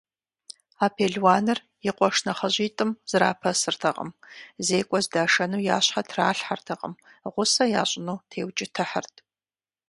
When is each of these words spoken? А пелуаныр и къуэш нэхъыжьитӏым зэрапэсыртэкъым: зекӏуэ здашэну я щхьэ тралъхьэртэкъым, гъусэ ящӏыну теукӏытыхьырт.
А 0.83 0.85
пелуаныр 0.95 1.59
и 1.87 1.91
къуэш 1.97 2.17
нэхъыжьитӏым 2.25 2.89
зэрапэсыртэкъым: 3.09 4.09
зекӏуэ 4.65 4.99
здашэну 5.05 5.63
я 5.75 5.77
щхьэ 5.85 6.01
тралъхьэртэкъым, 6.07 6.93
гъусэ 7.33 7.65
ящӏыну 7.81 8.17
теукӏытыхьырт. 8.29 9.15